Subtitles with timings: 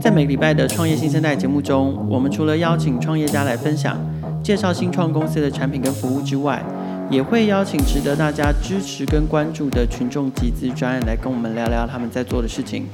[0.00, 3.98] 在每个礼拜的创业新生代节目中，我们除了邀请创业家来分享、
[4.42, 6.64] 介绍新创公司的产品跟服务之外，
[7.10, 12.86] 也会邀请值得大家支持跟关注的群众集资专案来跟我们聊聊他们在做的事情。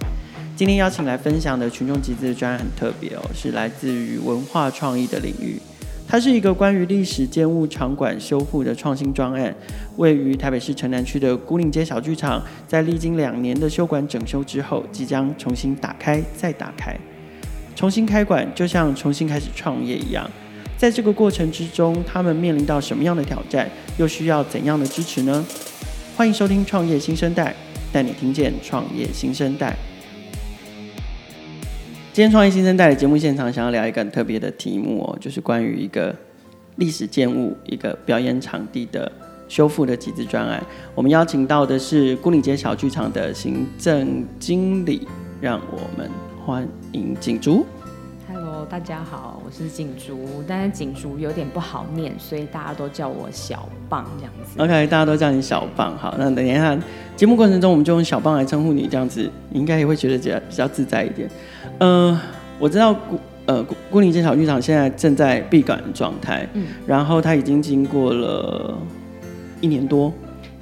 [0.56, 5.60] 今天邀请来分享的群众集资专案很特别哦，是来自于文化创意的领域。
[6.08, 9.54] 它是一个关于历史建物场馆修复的创新专案，
[9.96, 16.96] 位于台北市城南区的牯岭街小剧场，在历经两年的修馆整修之后，即将重新打开再打开，
[17.74, 20.30] 重新开馆就像重新开始创业一样。
[20.78, 23.68] 在这个过程之中，他们面临到什么样的挑战，
[23.98, 25.44] 又需要怎样的支持呢？
[26.16, 27.50] 欢迎收听《创业新生代》，
[27.92, 29.76] 带你听见创业新生代。
[32.16, 36.16] 今天创业新生代的节目现场，想要聊一个很特别的题目哦，就是关于一个
[36.76, 39.12] 历史建物、一个表演场地的
[39.48, 40.64] 修复的集资专案。
[40.94, 45.06] 我们邀请到的是牯岭街小剧场的行政经理，
[45.42, 46.10] 让我们
[46.42, 47.66] 欢迎景竹。
[48.32, 54.58] Hello，大家好，我是景竹，但是景竹有点不好念，所以大家都叫我小棒这样子。
[54.58, 56.74] OK，大家都叫你小棒，好，那等一下
[57.16, 61.28] 节目过程中，我们就用小棒来称呼你，这样子你应该也会觉得比较比较自在一点。
[61.78, 62.20] 嗯、呃，
[62.58, 62.96] 我知道牯
[63.46, 68.76] 呃牯岭街小剧场现在正在闭馆的状态，嗯，然后它已经经过了
[69.62, 70.12] 一年多，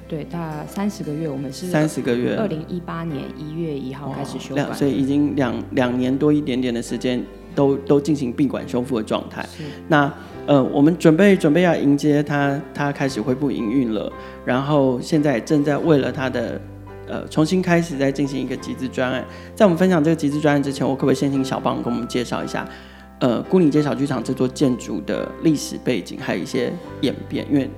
[0.07, 7.21] 对，大概三十个月，我们是三十个月，二零一八年一月一号开始修馆，所以已经两两年多一点点的时间。
[7.55, 9.47] 都都进行闭馆修复的状态。
[9.87, 10.11] 那
[10.47, 14.11] 呃，我们准备准备要迎接他，他开始恢复营运了。
[14.45, 16.61] 然后现在正在为了他的
[17.07, 19.25] 呃重新开始，在进行一个集资专案。
[19.55, 22.67] 在我们分享这个集资专案之前，我可不可以先请小棒跟我们介绍一下
[23.19, 26.71] 呃牯岭街小剧场这座建筑的历史背景，还有一些
[27.01, 27.45] 演变？
[27.51, 27.69] 因为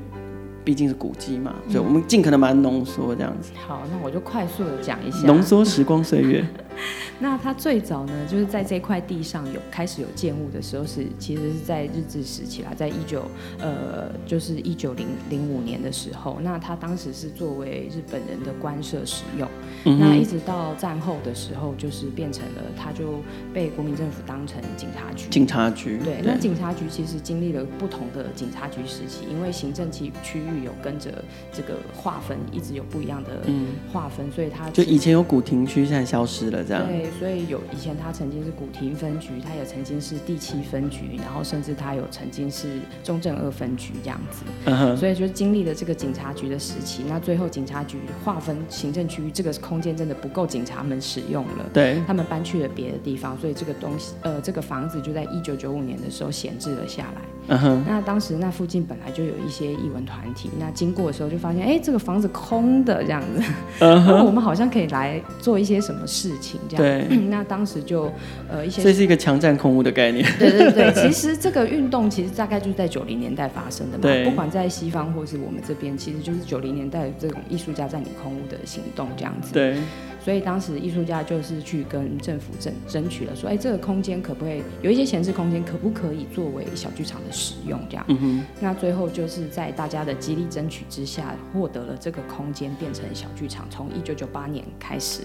[0.68, 3.54] 毕竟是古迹嘛，所以我们尽可能把它浓缩这样子。
[3.66, 6.46] 好，那我就快速的讲一下，浓缩时光岁月。
[7.20, 13.24] 那它最早呢，就是在这块地上有开始有建物的时候是，是其实是在日治时期啦，在一九
[13.58, 19.50] 呃，就是一九零零五年的时候，那它当时是作为日本人的官舍使用，
[19.86, 23.22] 嗯、那一直到战后的时候，就是变成了它就
[23.52, 25.28] 被国民政府当成警察局。
[25.30, 25.98] 警察局。
[26.04, 33.42] 对，那警察局其实经历了不同的警察局时期，因为行政区区域有跟着这个划分，一直有不一样的
[33.92, 36.86] 划分，嗯、所以它就以前有古亭区，现在消失了这样。
[36.88, 37.10] 对。
[37.20, 44.44] 所以有以前它曾经是古亭分局，它也曾经是第七分局，然后甚至它有曾经是中正二分局这样子。
[44.66, 44.98] 嗯哼。
[44.98, 51.70] 所以就经历了这个警察局的时期，那最后警察局划分行政区域，这个空间真的不够警察们使用了。
[51.74, 52.02] 对。
[52.06, 57.22] 他们搬去了别的地方，所以这个东西，呃，这个房子就在一九九五年的时候闲置了下来。
[57.48, 57.84] 嗯哼。
[57.88, 63.44] 那当时那附近本来就有一些艺文团体，那经过的时候就发现，哎，这个房子空的这样子。
[63.80, 64.18] 嗯哼。
[64.28, 67.08] 我们好像可以来做一些什么事情这样。
[67.08, 67.18] 对。
[67.30, 68.12] 那当时就
[68.50, 70.26] 呃一些，这是一个强占空屋的概念。
[70.38, 74.02] 对 对对， 其实这个运动其实大概就是在九零年代发生的嘛。
[74.02, 74.26] 对。
[74.26, 79.54] 不管在西方或是我们这边，其实就是九零年代这种艺术家占领空屋的行动这样子。
[79.54, 79.78] 对。
[80.28, 87.80] 所以当时艺术家就是去跟政府争争取了，说，哎，这个空间可不可以有一些闲置空间，可不可以作为小剧场的使用？
[87.90, 88.06] 这样。
[88.60, 93.66] 那最后就是在大家的极力争取之下，获得了这个空间，变成小剧场。
[93.70, 95.22] 从一九九八年开始。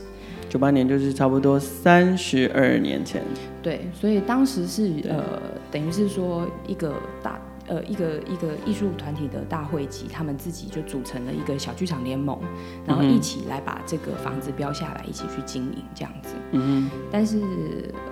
[0.49, 3.25] 九八年就是差不多三十二年前。
[3.61, 5.25] 对，所以当时是呃，
[5.73, 7.41] 等于是说一个大
[7.73, 12.39] 呃一个一个艺术团体的大会集，他们自己就组成了一个小剧场联盟，
[12.87, 16.35] 然后一起来把这个房子标下来，一起去经营这样子。
[16.51, 16.91] 嗯。
[17.11, 17.41] 但是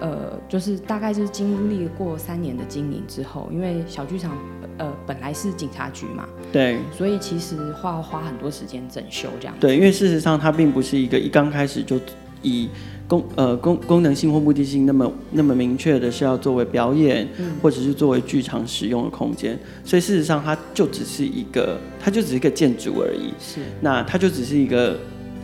[0.00, 4.34] 呃，就是大概就是经历过三年的经营之后，因为小剧场
[4.78, 9.60] 呃本来是警察局嘛，对，所以其实花花很多时间整修这样子。
[9.60, 12.00] 对，因为事实上它并不是一个一刚开始就。
[12.42, 12.70] 以
[13.10, 23.34] 功呃功功能性或目的性那么那么明确的是要作为表演，嗯、或者是作为剧场使用的空间，所以事实上它就只是一个，它就只是一个建筑而已。
[23.40, 24.96] 是，那它就只是一个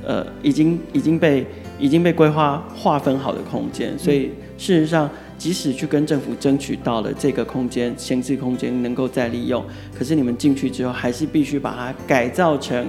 [0.04, 1.44] 呃已经已经被
[1.80, 12.86] 已经被规划划分好的空间，所以事实上即使去跟政府争取到了这个空间闲置空间能够再利用，可是你们进去之后还是必须把它改造成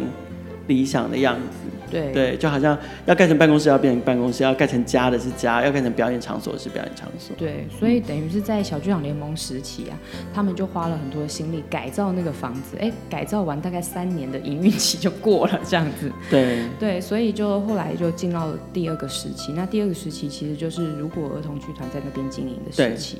[0.67, 1.66] 理想的样子。
[1.89, 7.35] 对对，就好像要盖成办公室，要变成办公室；要盖成家的是家，要盖成表演场所是表演场所。
[7.37, 9.97] 对，所以等于是在小剧场联盟时期啊，
[10.33, 12.77] 他们就花了很多的心力改造那个房子。
[12.79, 16.11] 哎，改造完大概三年的营运期就过了，这样子。
[16.29, 19.53] 对对，所以就后来就进到了第二个时期。
[19.53, 23.17] 那第二个时期其实就是如果儿童剧团在那边经营的时期。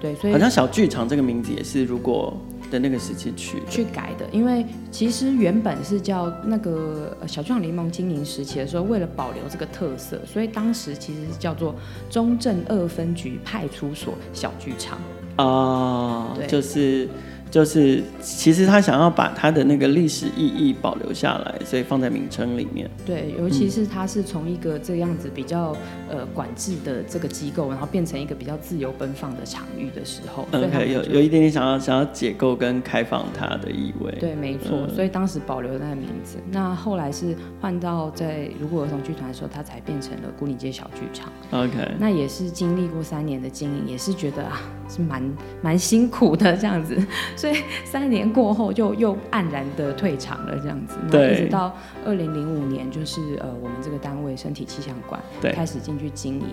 [0.00, 2.36] 对，对，所以好像小剧场这个名字也是如果。
[2.70, 11.74] 的那个时期去去改的，因为其实原本是叫那个小剧场联盟经营时期的时候，为了保留这个特色，所以当时其实是叫做
[12.08, 14.98] 中正二分局派出所小剧场。
[15.36, 17.08] 哦，对，就是。
[17.50, 22.88] 就是其实他想要把他的那个历史意义保留下来，所以放在名称里面。
[23.04, 25.76] 对，尤其是他是从一个这样子比较
[26.08, 34.12] 呃管制的这个机构，然后变成一个比较自由奔放的场域的时候，OK，有有一点点想要想要解构跟开放它的意味。
[34.20, 36.38] 对，没错，嗯，所以当时保留那个名字。
[36.52, 41.32] 那后来是换到在如果儿童剧团的时候，他才变成了孤岭街小剧场。
[41.50, 45.22] OK，那也是经历过三年的经营，也是觉得啊是蛮
[45.62, 46.96] 蛮辛苦的这样子。
[47.40, 47.54] 所以
[47.86, 50.96] 三年过后就又黯然的退场了，这样子。
[51.10, 51.32] 对。
[51.32, 55.18] 一直到二零零五年，就是呃，我们这个单位身体气象馆
[55.54, 56.46] 开始进去经营。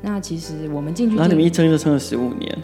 [0.00, 2.56] 那其实我们进去，然后你们一撑就撑了十五年。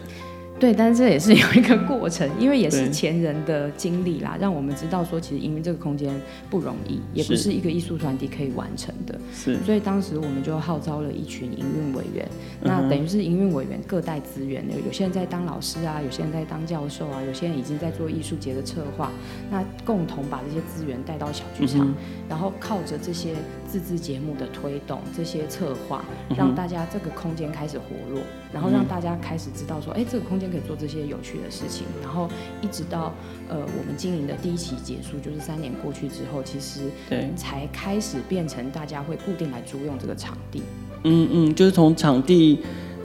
[0.57, 6.13] 对，但是这也是有一个过程，因为也是前人的经历啦，让我们知道说，其实营运这个空间
[6.49, 7.51] 不容易，也不是。
[7.51, 9.19] 一个艺术团体可以完成的。
[9.33, 12.27] 是，所以当时我们就号召了一群营运委员，
[12.61, 19.11] 那等于是营运委员各带资源，有有些人在当老师啊，有些人在当教授啊，有些人已经在做艺术节的策划，
[19.51, 21.95] 那共同把这些资源带到小剧场，嗯，
[22.29, 23.33] 然后靠着这些
[23.67, 26.05] 自制节目的推动，这些策划，
[26.37, 28.21] 让大家这个空间开始活络，
[28.53, 30.45] 然后让大家开始知道说，哎，这个空间。
[30.45, 32.29] 可以做这些有趣的事情，然后
[32.61, 33.11] 一直到
[33.49, 40.61] 呃我们经营的第一期结束，就是三年过去之后，其实对才开始变成大家会固定来租用这个场地。
[41.03, 42.59] 嗯嗯，就是从场地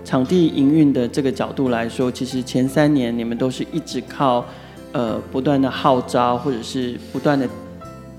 [0.05, 4.45] 场地营运的这个角度来说，其实前三年你们都是一直靠
[4.93, 7.49] 呃不断的号召或者是不断的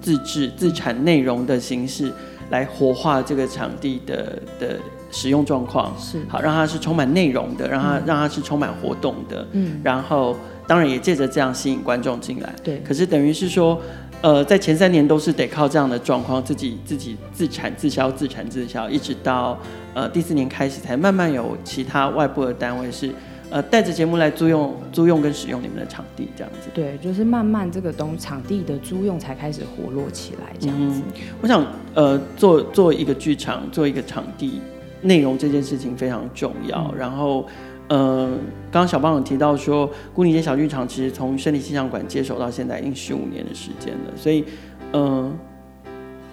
[0.02, 2.12] 自制自产内容的形式
[2.51, 4.80] 来活化这个场地的的。
[5.13, 5.94] 使用状况。
[6.00, 6.21] 是。
[6.30, 10.33] 好，让它是充满内容的，让它、嗯、让它是充满活动的，嗯，然后
[10.65, 12.80] 当然也借着这样吸引观众进来，对。
[12.80, 13.77] 可是等于是说，
[14.21, 19.59] 呃，在前三年都是得靠这样的状况，自己自己自产自销，自产自销，一直到
[19.94, 23.12] 呃第四年开始，才慢慢有其他外部的单位是
[23.51, 26.69] 呃带着节目来租用租用跟使用你们的场地，这样子。
[26.74, 31.03] 对，就是慢慢这个东场地的租用才开始活络起来，这样子。
[31.06, 31.63] 嗯、我想
[31.94, 34.59] 呃做做一个剧场，做一个场地。
[35.03, 36.92] 内容这件事情非常重要。
[36.92, 37.48] 嗯、然后，
[37.88, 38.27] 呃，
[38.71, 44.13] 刚刚小邦有提到说，牯岭街小剧场其实从身体气象馆接手到现在已经十五年的时间了。
[44.15, 44.45] 所以，
[44.92, 45.31] 呃，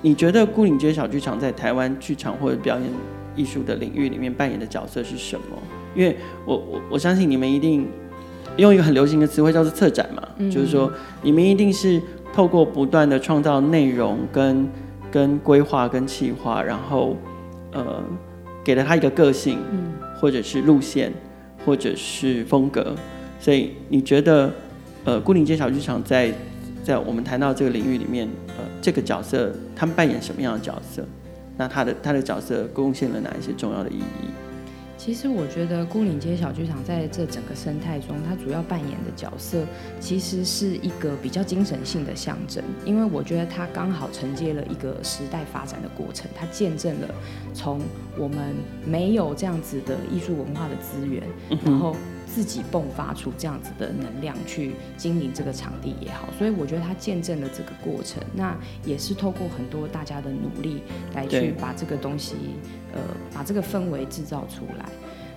[0.02, 2.90] 你觉得牯岭街小剧场在台湾剧场或者表演
[3.34, 5.56] 艺术的领域里面扮演的角色是什么？
[5.94, 7.88] 因为我我我相信你们一定
[8.56, 10.93] 用一个很流行的词汇叫做策展嘛，嗯、就是说
[11.23, 12.00] 你们一定是
[12.32, 14.69] 透过不断的创造内容跟
[15.11, 17.17] 跟规划跟企划，然后
[17.73, 18.02] 呃。
[18.64, 21.11] 给了他一个个性，嗯，或者是路线，
[21.64, 22.94] 或者是风格，
[23.40, 24.52] 所以你觉得，
[25.05, 26.31] 呃，牯岭街小剧场在
[26.85, 31.02] 在我们谈到这个领域里面，呃，这个角色他们扮演什么样的角色？
[31.56, 34.29] 那他的他的角色贡献了哪一些重要的意义？
[34.98, 39.64] 其实我觉得孤岭街小剧场在这整个生态中，它主要扮演的角色
[40.00, 47.08] 其实是一个比较精神性的象征，因为我觉得它刚好承接了一个时代发展的过程，它见证了
[47.54, 47.80] 从
[48.18, 48.54] 我们
[48.84, 51.22] 没有这样子的艺术文化的资源，
[51.64, 51.96] 然后
[52.32, 60.82] 自己迸发出这样子的能量去经营这个场地也好，所以我觉得他见证了这个过程，那也是透过很多大家的努力
[61.14, 62.36] 来去把这个东西。
[62.90, 63.00] 呃，
[63.34, 64.88] 把这个氛围制造出来，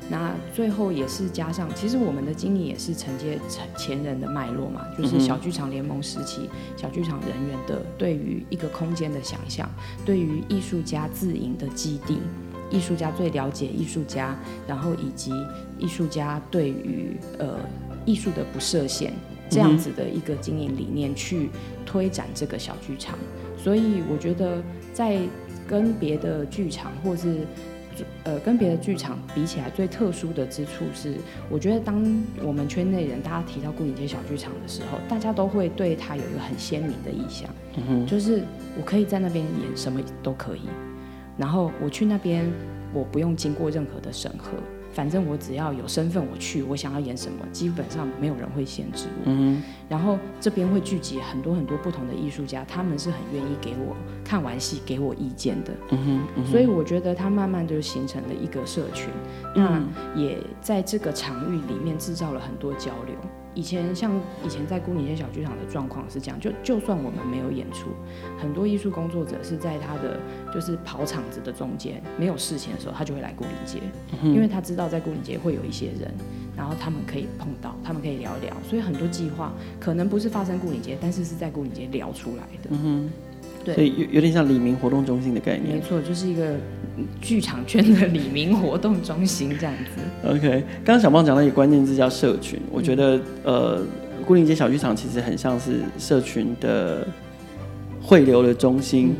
[0.09, 3.37] 那最后也是加上，其实我们的经历也是承接
[3.77, 9.69] 前人的脉络嘛，就是小剧场联盟时期，小剧场人员的对于一个空间的想象，
[10.05, 12.19] 对于艺术家自营的基地，
[12.71, 14.35] 艺术家最了解艺术家，
[14.67, 15.31] 然后以及
[15.77, 17.57] 艺术家对于呃
[18.05, 19.13] 艺术的不设限
[19.49, 21.49] 这样子的一个经营理念去
[21.85, 23.19] 推展这个小剧场，
[23.57, 24.63] 所以我觉得
[24.93, 25.19] 在。
[25.67, 27.47] 跟别的剧场，或是
[28.25, 31.15] 呃，跟别的剧场比起来，最特殊的之处是，
[31.49, 32.03] 我觉得当
[32.43, 37.49] 我们圈内人大家提到顾影街小剧场的时候，大家都会对他有一个很鲜明的意象，
[37.87, 38.43] 嗯，就是
[38.77, 40.63] 我可以在那边演什么都可以，
[41.37, 42.51] 然后我去那边，
[42.93, 44.51] 我不用经过任何的审核。
[44.93, 49.23] 反正我只要有身份，我去，我想要演什么，基本上没有人会限制我。
[49.27, 55.71] 嗯，然后这边会聚集很多很多不同的艺术家，他们是很愿意给我看完戏给我意见的。
[55.91, 59.07] 嗯哼，所以我觉得他慢慢就形成了一个社群，
[59.55, 59.81] 那
[60.13, 63.15] 也在这个场域里面制造了很多交流。
[63.53, 64.11] 以前像
[64.45, 67.89] 以前在牯岭街小剧场的状况是这样，就就算我们没有演出，
[68.39, 70.19] 很多艺术工作者是在他的
[70.53, 73.81] 就是跑场子的中间没有事情的时候，他就会来牯岭街，
[74.23, 76.13] 因为他知道在牯岭街会有一些人，
[76.55, 82.69] 然后他们可以碰到，他们可以聊一聊，所以很多计划可能不是发生牯岭街，但是是在牯岭街聊出来的。
[82.71, 83.11] 嗯
[83.63, 85.75] 对，所以有有点像李明活动中心的概念。
[85.75, 86.55] 没错，就是一个
[87.21, 90.27] 剧场圈的李明活动中心这样子。
[90.27, 93.81] OK，刚刚小胖讲到一个关键字叫社群，我觉得、嗯、呃，
[94.27, 97.07] 牯岭街小剧场其实很像是社群的
[98.01, 99.15] 汇流的中心。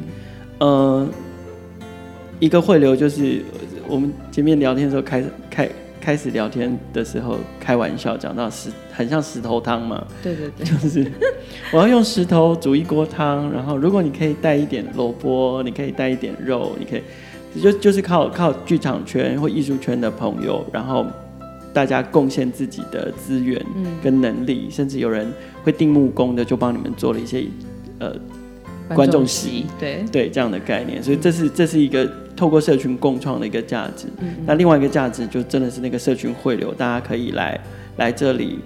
[0.60, 1.08] 嗯、呃，
[2.40, 3.42] 一个汇流就是
[3.88, 5.70] 我们前面聊天的时候开开。
[6.04, 11.12] 开始聊天的时候开玩笑讲到石很像石头汤嘛，对对对，就是
[11.74, 17.01] 我要用石头煮一锅汤，然后如果你可以带一点萝卜，你可以带一点肉，你可以
[17.62, 21.05] 就就是靠靠剧场圈或艺术圈的朋友，然后
[21.74, 23.60] 大家贡献自己的资源
[24.03, 25.31] 跟能力，嗯、甚至有人
[25.63, 27.43] 会定木工的，就帮你们做了一些
[28.00, 28.15] 呃
[28.96, 30.05] 观众席，对。
[30.12, 32.10] 对这样的概念，所以这是这是一个。
[32.34, 37.60] 透过社群共创的一个价值，嗯嗯，那另外一个价值就真的是那个社群汇流，大家可以来
[37.98, 38.58] 来这里，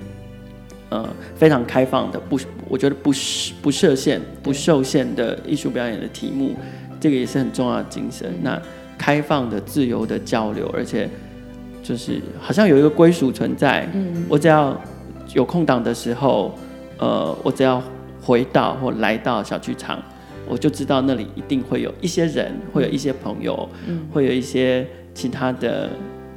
[0.96, 3.12] 呃，非常开放的，不，我觉得不
[3.62, 6.56] 不设限、不受限的艺术表演的题目，
[7.02, 8.30] 这个也是很重要的精神。
[8.30, 8.62] 嗯、那
[8.98, 11.10] 开放的、自由的交流，而且
[11.84, 13.90] 就是好像有一个归属存在。
[13.94, 14.80] 嗯，我只要
[15.34, 16.58] 有空档的时候，
[16.98, 17.84] 呃，我只要
[18.22, 20.02] 回到或来到小剧场。
[20.48, 25.90] 我就知道那里一定会有一些人，会有一些朋友，嗯、会有一些其他的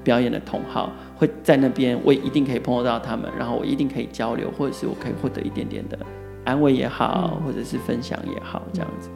[0.03, 5.99] 表演的同好会在那边，我一定可以碰到他们，然后我一定可以交流，或者是我可以获得一点点的
[6.45, 9.11] 安慰也好，嗯、或者是分享也好，这样子。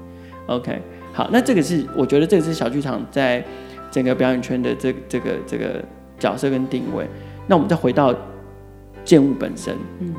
[0.48, 0.82] OK，
[1.12, 3.42] 好，那这个是我觉得这个是小剧场在
[3.90, 5.82] 整个表演圈的这这个这个
[6.18, 7.06] 角色跟定位。
[7.46, 8.14] 那我们再回到
[9.04, 10.14] 建物本身，嗯，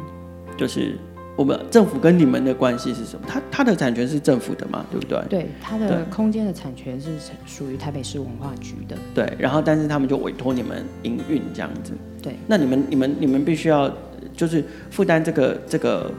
[0.58, 0.98] 就是。
[1.36, 3.26] 我们政府跟你们的关系是什么？
[3.28, 4.86] 它它的产权是政府的嘛？
[4.92, 5.20] 对不对？
[5.30, 7.10] 对，它的空间的产权是
[7.46, 8.96] 属于台北市文化局的。
[9.16, 11.94] 对，然后但是他们就委托你们营运这样子。
[12.22, 13.92] 对，那你们你们你们必须要
[14.36, 16.12] 就是负担这个这个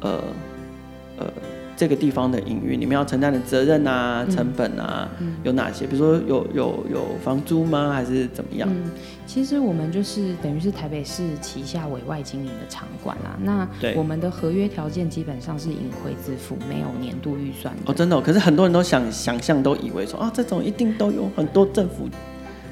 [0.00, 0.22] 呃
[1.18, 1.26] 呃。
[1.78, 5.86] 这个地方的营运，你们要承担的责任啊、成本啊，嗯嗯、有哪些？
[5.86, 7.92] 比如说有有有房租吗？
[7.92, 8.68] 还是怎么样？
[8.68, 8.90] 嗯，
[9.24, 13.38] 其实我们就是等于是台北市旗下委外经营的场馆啊。
[13.40, 17.72] 那我们的合约条件基本上是盈亏自负，没有年度预算。
[17.86, 18.20] 哦，真的、哦？
[18.20, 22.08] 可是很多人都想想象，都以为说啊，这种一定都有很多政府。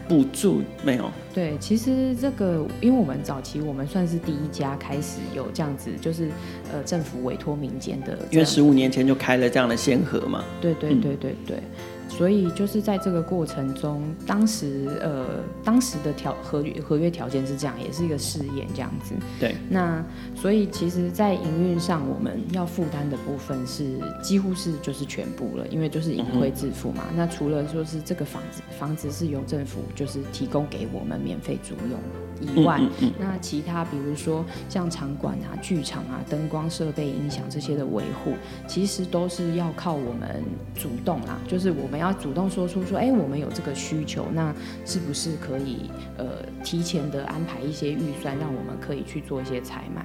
[0.09, 1.11] 补助没有？
[1.35, 6.31] 对，其实这个，因为我们早期我们算是第一家开始有这样子，就是
[6.73, 10.45] 呃政府委托民间的，因为十五年前就开了这样的先河嘛。
[10.61, 11.57] 对对对对对。
[11.57, 15.27] 嗯所以就是在这个过程中，当时呃，
[15.65, 19.15] 当时的条合约合约条件是这样，也是一个试验这样子。
[19.39, 19.55] 对。
[19.69, 27.05] 那所以其实，在营运上，我们要负担的部分是几乎是就是全部了，因为就是盈亏自负嘛。
[27.11, 31.99] 嗯、那除了说是这个房子，房子是由政府就是提供给我们免费租用
[32.41, 38.35] 以外，嗯嗯嗯、那其他比如说像场馆啊、剧场啊、灯光设备、音响这些的维护，
[38.67, 40.43] 其实都是要靠我们
[40.75, 50.05] 主动啦，就是我们要主动说出说，哎、我们有这个需求，那是不是可以呃提前的安排一些预算，让我们可以去做一些采买？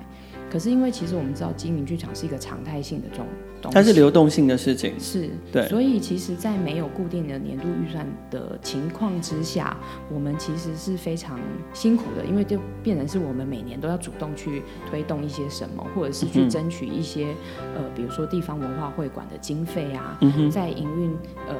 [0.49, 3.25] 可是因为其实我们知道经营剧场是一个常态性的这种
[3.61, 9.77] 东西，它是流动性的事情，是对，所以其实，在没有固定的年度预算的情况之下，
[10.11, 11.39] 我们其实是非常
[11.73, 17.35] 辛苦的，因为就变成是我们每年都要主动去推动一些什么，或者是去争取一些、
[17.75, 21.11] 嗯、呃，比如说地方文化会馆的经费啊，嗯、在营运
[21.47, 21.55] 呃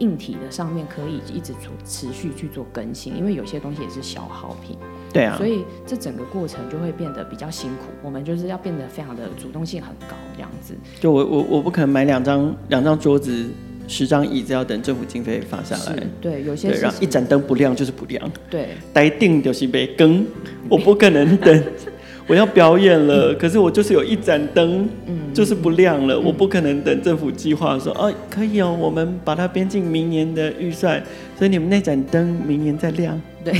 [0.00, 1.52] 硬体的上面可以一直
[1.84, 4.76] 持续去做更新，因为有些东西也是消耗品。
[5.14, 10.74] 对啊，所以这整个过程就会变得比较辛苦，我们就是要变得非常的主动性很高，这样子。
[11.00, 13.46] 就我我我不可能买两张两张桌子、
[13.86, 16.02] 十张椅子，要等政府经费发下来。
[16.20, 18.28] 对，有些然后一盏灯不亮就是不亮。
[18.50, 20.26] 对，待定就是被更，
[20.68, 21.64] 我不可能等。
[22.26, 31.00] 我要表演了，嗯、可是我就是有一盏灯，嗯，就是不亮了，嗯、我不可能等政府计划说，哦，可以哦，我们把它编进明年的预算，
[31.38, 33.20] 所以你们那盏灯明年再亮。
[33.44, 33.54] 对。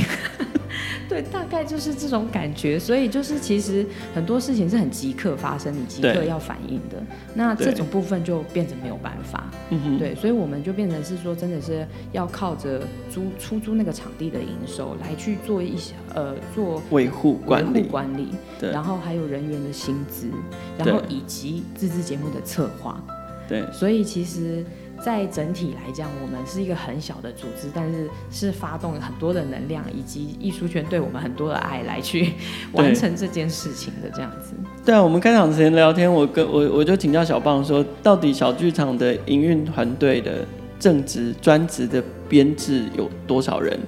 [1.07, 7.01] 对，大概就是这种感觉，所以就是其实很多事情是很即刻发生，你即刻要反应的。
[7.33, 9.49] 那这种部分就变成没有办法。
[9.69, 20.27] 对，对，所以我们就变成是说，真的是要靠着租出租那个场地的营收来去做一些呃做维护管理管理，对，然后还有人员的薪资，
[20.77, 23.01] 然后以及自制节目的策划。
[23.47, 24.65] 对，所以其实。
[25.05, 32.33] 在整体来讲，我们是一个很小的组织，但是是发动很多的能量以及艺术圈对我们很多的爱来去
[32.71, 34.55] 完成这件事情的这样子。
[34.83, 40.43] 对啊，我们开场之前聊天，我跟我我就请教小棒说，到底小剧场的营运团队的
[40.79, 43.79] 正职专职的编制有多少人？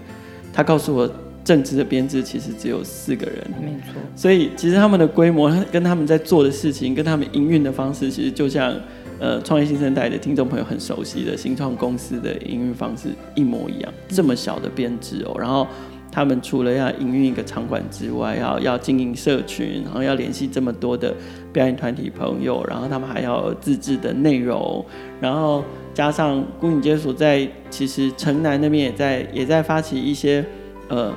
[0.53, 1.09] 他告诉我。
[1.47, 3.93] 正职的编制其实只有四个人，没错。
[4.17, 8.75] 所以其实他们的规模跟他们在做的事情，跟他们营运的方式，其实就像
[9.19, 13.93] 呃创业新生代的听众朋友很熟悉的新创公司的营运方式一模一样。
[14.09, 15.67] 这么小的编制哦，然后
[16.11, 21.13] 他们除了要营运一个场馆之外，要要经营社群，然后要联系这么多的
[21.51, 24.85] 表演团体朋友，然后他们还要自制的内容，
[25.19, 30.45] 然后加上牯岭街所在，其实城南那边也在也在发起一些
[30.89, 31.13] 呃。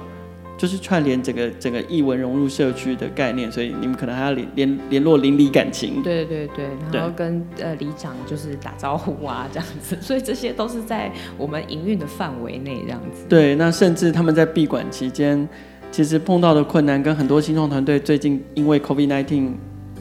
[0.61, 6.03] 就是串联整个整个艺文融入社区的概念，所以你们可能还要联联联络邻里感情。
[6.03, 13.25] 对对对，然后跟呃里长就是打招呼啊这样子， 所以这些都是在我们营运的范围内这样子。
[13.27, 15.49] 对，那甚至他们在闭馆期间，
[15.91, 19.53] 其实碰到的困难跟很多新创团队最近因为 COVID-19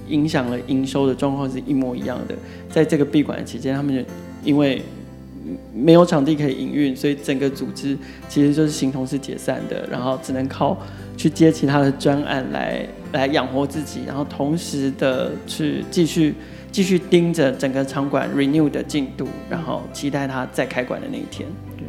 [0.09, 2.35] 影响了营收的状况是一模一样的。
[2.69, 4.01] 在这个闭馆期间，他们就
[4.43, 4.81] 因为
[5.74, 10.77] 没有场地可以营运，所以整个组织其实就是形同是解散的，然后只能靠
[11.17, 16.36] 去接其他的专案来来养活自己，然后同时的去继续
[16.72, 21.48] 继续盯着整个场馆 renew 的进度，然后期待它再开馆的那一天。
[21.77, 21.86] 对，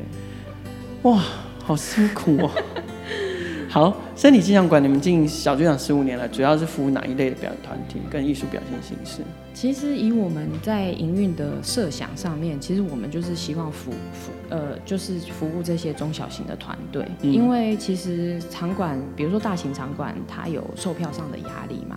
[1.11, 1.23] 哇，
[1.63, 2.51] 好辛苦哦。
[3.69, 9.23] 好，身体气象馆，你们经营小剧场十五年了，主要是服务哪一类的表演团体跟艺术表现形式？
[9.53, 21.97] 其实以我们在营运的设想上面，其实我们就是希望服服呃，就是服务这些中小型的团队，嗯，因为其实场馆，比如说大型场馆，它有售票上的压力嘛。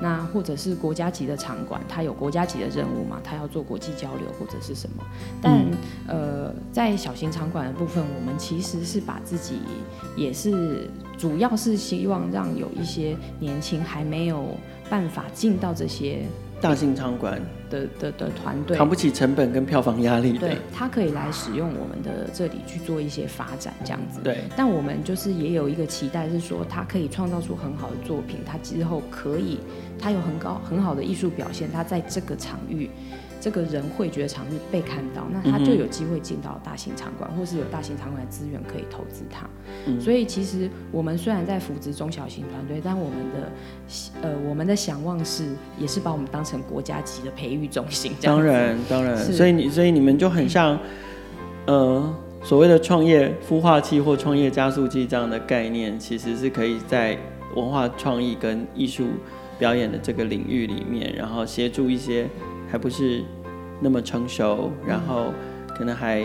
[0.00, 3.20] 那或者是国家级的场馆，它有国家级的任务嘛？
[3.22, 5.04] 它要做国际交流或者是什么？
[5.40, 5.76] 但、嗯、
[6.08, 9.60] 呃，在小型场馆的部分，我们其实是把自己
[10.16, 14.56] 也是主要是希望让有一些年轻还没有
[14.88, 16.22] 办法进到这些。
[16.62, 24.20] 大型场馆的的的团队扛不起成本跟票房压力，对，他可以来使用我们的这里去做一些发展，这样子。
[24.22, 29.58] 对，但我们就是也有一个期待，是说他可以创造出很好的作品，他之后可以，
[29.98, 32.88] 他有很高很好的艺术表现，他在这个场域。
[33.42, 39.50] 这个人会觉得场域被看到，那他就有机会进到大型场馆，嗯，或是有大型场馆的资源可以投资他，
[39.86, 40.00] 嗯。
[40.00, 48.12] 所以其实我们虽然在扶植中小型团队，但我们的呃我们的想望是，也是把我们当成国家级的培育中心。
[48.22, 50.78] 当然当然，所以你所以你们就很像
[51.66, 52.14] 呃
[52.44, 57.18] 所谓的创业孵化器或创业加速器这样的概念，其实是可以在
[57.56, 59.08] 文化创意跟艺术
[59.58, 62.28] 表演的这个领域里面，然后协助一些。
[62.70, 63.22] 还不是
[63.82, 65.32] 那么成熟，然后
[65.76, 66.24] 可能还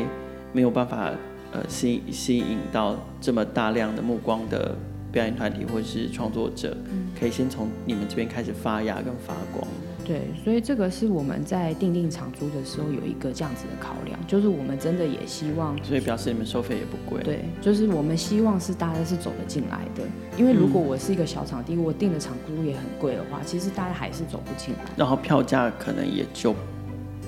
[0.53, 1.11] 没有办法
[1.51, 4.75] 呃吸吸引到这么大量的目光的
[5.11, 6.77] 表演团体或者是创作者，
[7.19, 9.67] 可以先从你们这边开始发芽跟发光。
[10.05, 17.21] 对，所以这个是我们在订定场租的时候有一个这样子的考量，就是我们真的也希望，所以表示你们收费也不贵。
[17.23, 20.03] 对，就是我们希望是大家是走得进来的，
[20.37, 24.85] 因为如果我是一个小场地，我订的场租也很贵的话，其实大家还是走不进来。
[24.95, 26.55] 然后票价可能也就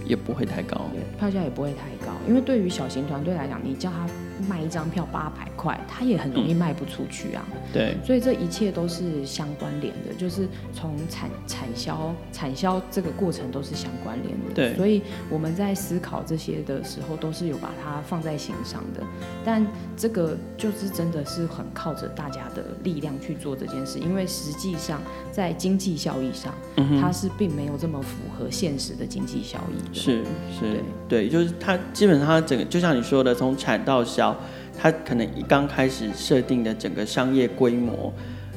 [0.10, 4.08] 也不会太高，票价也不会太高，因为对于小型团队来讲，你叫他。
[4.50, 7.46] 卖一张票八百块，他也很容易卖不出去啊。
[7.52, 14.54] 嗯、对，所以这一切都是相关联的，就是从产产销产销这个过程都是相关联的。
[14.56, 19.04] 对，所以我们在思考这些的时候，都是有把它放在心上的。
[19.46, 25.00] 但这个就是真的是很靠着大家的力量去做这件事，因为实际上
[25.32, 29.96] 在经济效益上，嗯，它是并没有这么符合现实的经济效益。
[29.96, 30.24] 是
[30.58, 34.36] 是，对，对，就是它基本上它整个就像你说的，从产到销。
[34.82, 38.14] 它可能一刚开始设定的整个商业规模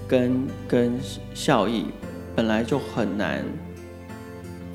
[0.07, 0.93] 跟跟
[1.35, 1.87] 效益
[2.37, 3.43] 本来就很难，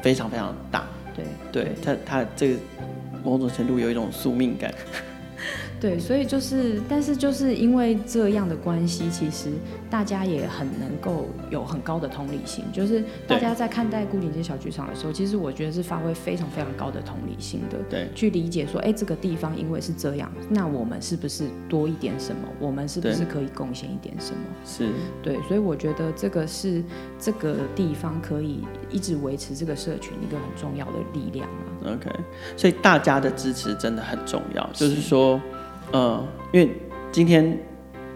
[0.02, 0.86] 非常非常大。
[1.16, 2.60] 对，对，它它这个
[3.24, 4.74] 某种程度有一种宿命感。
[5.80, 9.52] 对，所以就是，但是就是因为这样的关系，其实
[9.92, 12.66] 大家也很能够有很高的同理心。
[12.74, 17.78] 就是大家在看待牯岭街小剧场的时候，其实我觉得是发挥非常非常高的同理心的。
[17.90, 22.42] 对，去理解说，哎，这个地方因为是这样，那我们是不是多一点什么？
[22.60, 24.40] 我们是不是可以贡献一点什么？
[24.66, 24.90] 是，
[25.22, 26.84] 对，所以我觉得这个是
[27.20, 31.94] 这个地方可以一直维持这个社群一个很重要的力量啊。
[31.94, 32.10] OK，
[32.56, 35.40] 所以大家的支持真的很重要，是就是说。
[35.94, 36.70] 嗯，因为
[37.12, 37.58] 今天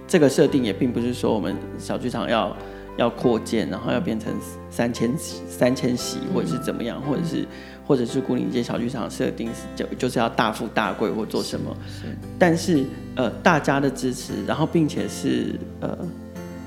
[0.08, 2.56] 这个设定也并不是说我们小剧场要
[2.98, 4.34] 要扩建，然后要变成
[4.70, 7.48] 三千三千席，或者是怎么样，或者是
[7.88, 12.84] 或者是牯岭街小剧场设定是就就是要大富大贵或做什么，是是但是
[13.16, 15.98] 呃大家的支持，然后并且是呃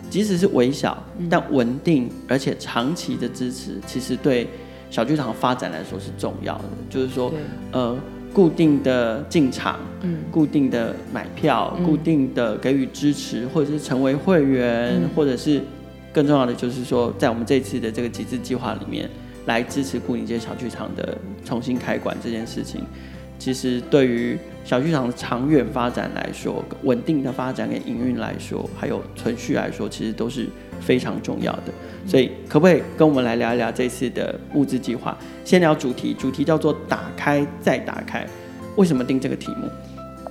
[0.09, 4.49] 即使是微小但稳定而且长期的支持，其实对
[4.91, 7.31] 小剧场发展来说是重要的，就是说
[7.73, 7.95] 呃。
[8.35, 15.63] 固定的进场，嗯，固定的买票，嗯、固定的给予支持，或者是成为会员，嗯、或者是
[16.13, 19.09] 更重要的就是说，在我们这次的这个集资计划里面，
[19.47, 22.83] 来支持固定街小剧场的重新开馆这件事情，
[23.39, 30.49] 其实对于小剧场的长远发展来说，稳定的发展跟营运来说，还有存续来说，其实都是
[30.81, 31.73] 非常重要的。
[32.07, 35.17] 所以，可不可以跟我们来聊一聊这次的募资计划？
[35.45, 38.27] 先聊主题，主题叫做“打开再打开”。
[38.77, 39.69] 为什么定这个题目？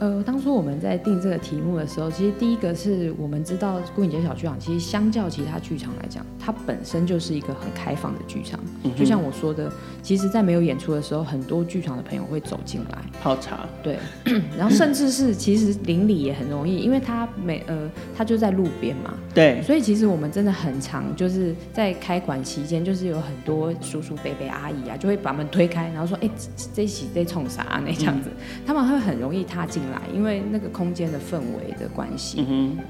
[0.04, 8.60] 呃，当初我们在定这个题目的时候，其实第一个是我们知道孤影街小剧场，其实相较其他剧场来讲，它本身就是一个很开放的剧场。
[8.84, 13.62] 嗯、就像我说的，其实，在没有演出的时候，很多剧场的朋友会走进来泡茶。
[13.82, 13.98] 对，
[14.58, 19.14] 然后甚至是其实邻里也很容易，因为他每呃，他就在路边嘛。
[19.34, 19.62] 对。
[19.62, 26.32] 所以其实我们真的很常就是在开馆期间，就是有很多叔叔、伯伯、阿姨啊，就会把门推开，然后说：“哎、欸，
[26.74, 29.93] 这喜在冲啥、啊？”那这样子，嗯、他们会很容易踏进来。
[30.14, 32.84] 因为那个空间的氛围的关系，嗯哼，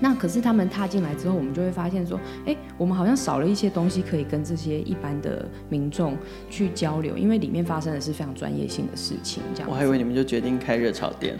[0.00, 6.16] 那可是他们踏进来之后，我们就会发现说，哎，我们好像少了一些东西可以跟这些一般的民众
[6.50, 9.42] 去交流，因为里面发生的是非常专业性的事情。
[9.54, 11.36] 这样，我还以为你们就决定开热炒店，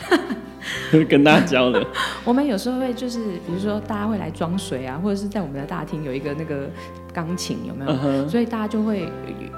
[1.09, 1.85] 跟大家交流。
[2.25, 6.71] 我们有时候会就是，比如说大家会来装水啊，或者是在我们的大厅有一个那个。
[7.15, 8.29] 钢琴有没有？Uh huh.
[8.29, 9.09] 所以大家就会，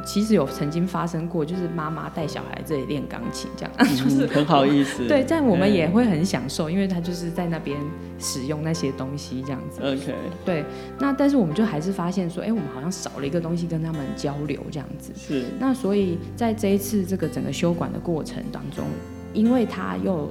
[0.04, 5.08] 其实有曾经发生过，就是妈妈带小孩这里练钢琴这样，嗯、 就是很好意思。
[5.08, 7.76] 对，但我们也会很享受，因为他就是在那边
[8.18, 9.80] 使用那些东西这样子。
[9.80, 10.14] OK。
[10.44, 10.64] 对，
[10.98, 15.10] 那但是我们就还是发现说，哎、欸，我们好像少了一个东西跟他们交流这样子。
[15.16, 15.46] 是。
[15.58, 18.84] 那所以在这一次这个整个修管的过程当中，
[19.32, 20.30] 因为他又。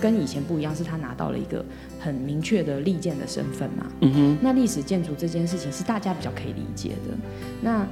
[0.00, 1.64] 跟以前不一样，是他拿到了一个
[2.02, 3.86] 很明确的利建的身份嘛。
[4.00, 4.38] 嗯哼。
[4.42, 7.16] 那历史建筑这件事情是大家比较可以理解的。
[7.62, 7.86] 那。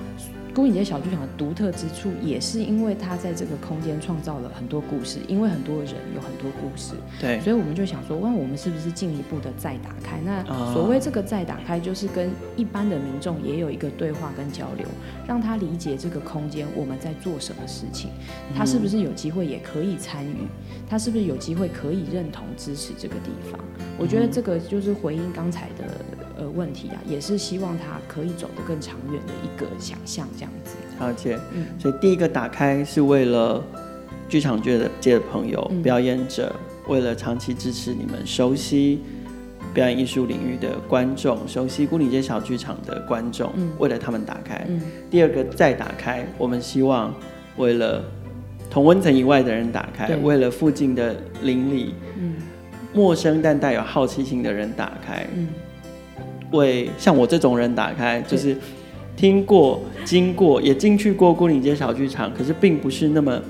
[0.54, 10.20] 牯岭街小剧场的独特之处，也是因为它在这个空间创造了很多故事，因为很多人有很多故事，对，所以我们就想说，问我们是不是进一步的再打开？
[10.24, 14.86] 那所谓这个再打开，就是跟一般的民众也有一个对话跟交流，
[15.26, 18.10] 让他理解这个空间我们在做什么事情，
[18.56, 20.48] 他是不是有机会也可以参与，
[20.88, 23.60] 他是不是有机会可以认同支持这个地方？
[23.96, 25.84] 我觉得这个就是回应刚才的。
[26.40, 30.74] 呃，问题啊，也是希望他可以走得更长远的一个想象，这样子。
[30.98, 33.62] 了解，嗯，所以第一个打开是为了
[34.26, 36.50] 剧场界的界的朋友、嗯、表演者，
[36.88, 39.00] 为了长期支持你们、熟悉
[39.74, 44.64] 表演艺术领域的观众、熟悉牯岭街小剧场的观众，嗯、为了他们打开。
[44.66, 47.14] 嗯、第二个再打开，我们希望
[47.58, 48.02] 为了
[48.70, 52.36] 同温层以外的人打开，为了附近的邻里，嗯、
[52.94, 55.26] 陌生但带有好奇心的人打开。
[56.52, 58.56] 嗯为像我这种人打开，就是
[59.16, 63.40] 听过、经过，也进去过孤岭街小剧场，可是并不是那么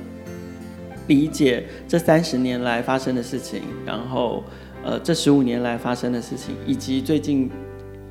[1.07, 4.45] 理解这三十年来发生的事情，然后
[4.85, 7.51] 呃这十五年来发生的事情，以及最近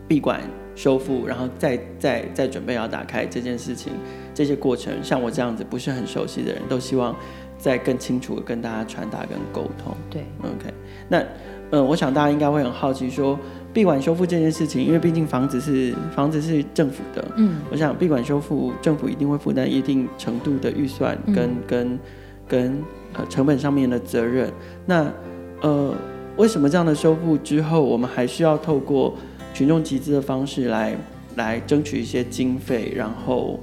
[0.07, 0.41] 闭馆
[0.75, 3.93] 修复，然后再再再准备要打开这件事情，
[4.33, 7.15] 这些过程，像我这样子不是很熟悉的人都希望
[7.59, 9.95] 再更清楚的跟大家传达跟沟通。
[10.09, 10.73] 对，OK，
[11.07, 11.27] 那嗯、
[11.73, 13.37] 呃，我想大家应该会很好奇说。
[13.71, 21.99] 闭馆修复这件事情，因为毕竟房子是房子是政府的，嗯，我想闭馆修复，政府一定会负担一定程度的预算跟、嗯、跟
[22.47, 24.51] 跟呃成本上面的责任。
[24.85, 25.11] 那
[25.61, 25.93] 呃，
[26.35, 29.15] 为什么这样的修复之后，我们还需要透过
[29.53, 30.95] 群众集资的方式来
[31.35, 33.59] 来争取一些经费，然后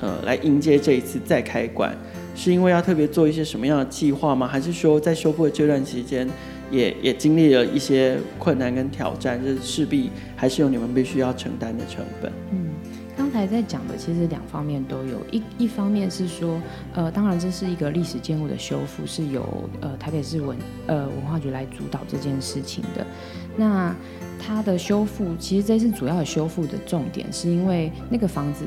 [0.00, 1.96] 呃来迎接这一次再开馆？
[2.34, 4.48] 是因为要特别做一些什么样的计划吗？
[4.48, 6.28] 还是说在修复的这段期间？
[6.70, 12.32] 也也经历了一些困难跟挑战，这势必还是有你们必须要承担的成本。
[12.52, 12.70] 嗯，
[13.16, 16.60] 刚才在讲的其实两方面都有，一一方面是说，
[16.94, 23.06] 呃，当然这是一个历史建物的修复，是由呃台北市文呃文化局来主导这件事情的。
[23.56, 23.94] 那
[24.36, 28.64] 它的修复，其实这次主要的修复的重点，是因为那个房子，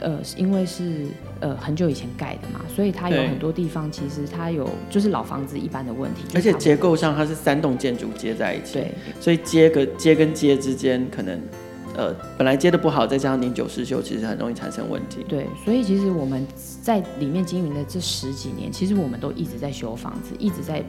[0.00, 1.06] 呃，因为是
[1.44, 11.38] 呃很久以前盖的嘛，所以它有很多地方其实它有就是老房子一般的问题，而且结构上它是三栋建筑接在一起，对，所以接个接跟接之间可能
[11.94, 15.22] 呃本来接的不好，再加上年久失修，其实很容易产生问题。
[15.28, 16.46] 对，所以其实我们
[16.80, 20.82] 在里面经营的这十几年，其实我们都一直在修房子，一直在。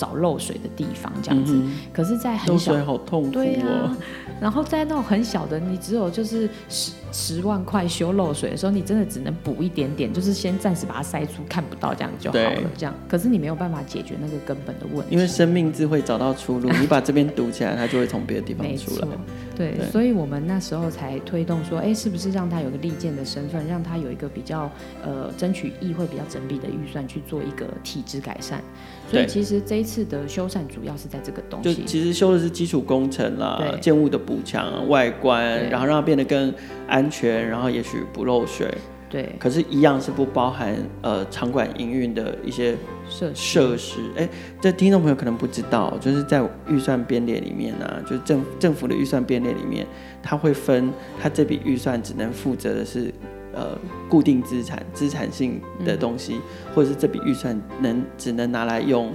[0.00, 1.52] 找漏水的地方这样子。
[1.54, 3.32] 嗯、可是，在很小，漏水好痛苦哦。
[3.32, 3.96] 对啊，
[4.40, 12.70] 然后在那种很小的，你只有就是十十万块修漏水的时候，你真的只能补一点点，就是先暂时把它塞出，看不到这样就好了。
[12.78, 15.14] 这样，可是你没有办法解决那个根本的问题。
[15.14, 19.08] 因为生命字会找到出路，你把这边堵起来，它就会从别的地方出来。
[19.54, 24.70] 对，对，所以我们那时候才推动说，哎，是不是让他有个利剑的身份，让他有一个比较
[25.04, 28.62] 呃争取议会比较整笔的预算去做一个体制改善。
[29.10, 36.52] 所以其实这一次的修缮主要是在这个东西，就其实修的是基础工程啦，建物的补强、外观，然后让它变得更
[36.86, 38.72] 安全，然后也许不漏水。
[39.08, 42.76] 对，可是，一样是不包含呃场馆营运的一些
[43.08, 43.98] 设设施。
[44.16, 44.28] 哎，
[44.60, 49.84] 这听众朋友可能不知道，就是在预算编列里面啊，就是政政府的预算编列里面，
[50.22, 53.12] 它会分，它这笔预算只能负责的是
[53.52, 53.76] 呃
[54.08, 56.42] 固定资产、资产性的东西，嗯、
[56.74, 59.12] 或者是这笔预算能只能拿来用。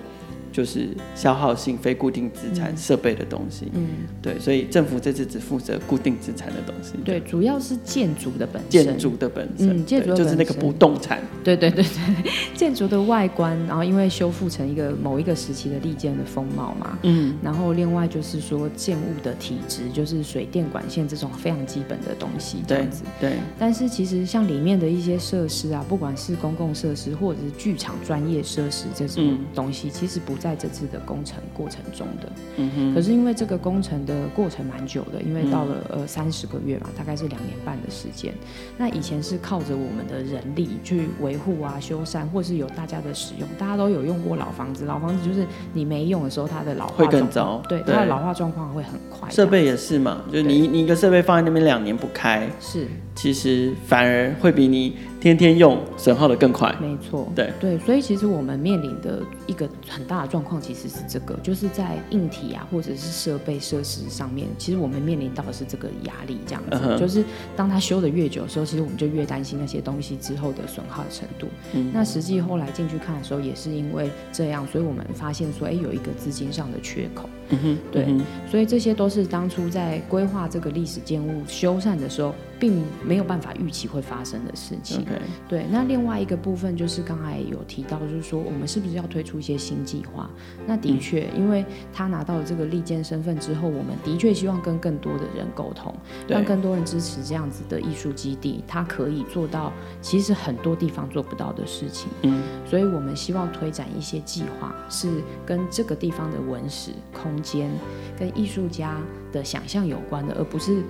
[0.55, 3.89] 就是消耗性非固定资产设备的东西，嗯，
[4.21, 30.33] 对，所以政府这次只负责固定资产的东西，对，主要是建筑的本身，建筑的本身，嗯，建筑就是那个不动产，对对对对， 建筑的外观，然后因为修复成一个某一个时期的利剑的风貌嘛，嗯，然后另外就是说建物的体质，就是水电管线这种非常基本的东西，这样子，对，对，但是其实像里面的一些设施啊，不管是公共设施或者是剧场专业设施这种东西，嗯、其实不。
[30.45, 38.31] 在这次的工程过程中的，嗯哼，可是因为这个工程的过程蛮久的，因为到了呃三十个月嘛，大概是两年半的时间。
[38.77, 49.27] 那以前是靠着我们的人力去维护啊、修缮，或是有大家的使用，大家都有用过老房子，老房子就是你没用的时候，它的老化会更糟，对，它的老化状况会很快。
[49.31, 54.95] 设备也是嘛，就是你你一个设备放在那边两年不开，是，其实反而会比你。
[55.25, 66.95] 天天用损耗的更快，没错，对对，所以其实我们面临的一个很大的状况，其实是这个，就是在硬体啊，或者是设备设施上面，其实我们面临到的是这个压力，这样子，uh.
[66.95, 71.47] 就是当它修的越久的时候，其实我们就越担心那些东西之后的损耗的程度。
[71.73, 77.27] 嗯，那实际后来进去看的时候，也是因为这样，所以我们发现说，哎，有一个资金上的缺口。
[77.49, 85.05] 嗯哼，对，嗯、所以这些都是当初在规划这个历史建物修缮的时候，并没有办法预期会发生的事情。
[85.47, 90.27] 对，那另外一个部分就是刚才有提到，就是说我们是不是要推出一些新计划？
[90.65, 95.93] 那的确，嗯、因为他拿到了这个利剑身份之后，我们的确希望跟更多的人沟通，
[96.27, 102.09] 让更多人支持这样子的艺术基地，它可以做到其实很多地方做不到的事情。
[102.23, 107.34] 嗯，所以我们希望推展一些计划，是跟这个地方的文史空。
[107.35, 107.69] 空间
[108.17, 108.97] 跟艺术家
[109.31, 110.81] 的想象有关的，而不是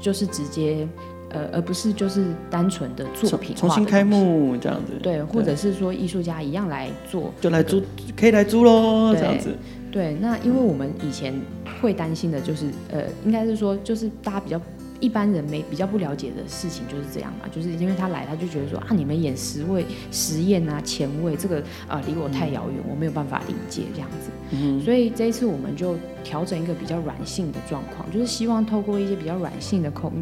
[0.00, 0.86] 就是直接
[1.30, 7.80] 呃，而不是就是单纯的作品重新开幕这样子，对，或者是说艺术家一样来做，就来租，
[8.16, 9.56] 可以来租喽，这样子。
[9.92, 11.32] 对，那因为我们以前
[11.80, 14.60] 会担心的就是，呃，应该是说就是大家比较。
[15.02, 24.30] 一般人没比较不了解的事情就是这样嘛，就是因为他来，他就觉得说啊，你们演实位实验啊，前卫这个啊离我太遥远，嗯、我没有办法理解这样子。
[24.52, 30.12] 嗯、所以这一次我们就调整一个比较软性的状况，就是希望透过一些比较软性的空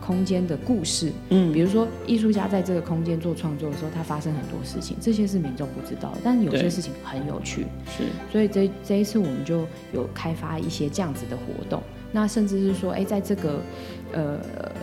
[0.00, 11.82] 空间的故事，嗯，比如说艺术家在这个空间做创作的时候，他发生很多事情，这些是民众不知道，但是有些事情很有趣，是，所以这这一次我们就有开发一些这样子的活动。
[12.12, 13.60] 那甚至是说，哎，在这个，
[14.12, 14.38] 呃，